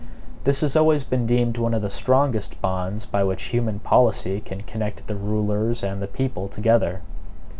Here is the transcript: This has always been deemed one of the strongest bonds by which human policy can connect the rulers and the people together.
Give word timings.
This 0.45 0.61
has 0.61 0.75
always 0.75 1.03
been 1.03 1.27
deemed 1.27 1.59
one 1.59 1.75
of 1.75 1.83
the 1.83 1.89
strongest 1.91 2.59
bonds 2.59 3.05
by 3.05 3.23
which 3.23 3.43
human 3.53 3.77
policy 3.79 4.39
can 4.41 4.61
connect 4.63 5.05
the 5.05 5.15
rulers 5.15 5.83
and 5.83 6.01
the 6.01 6.07
people 6.07 6.47
together. 6.47 7.01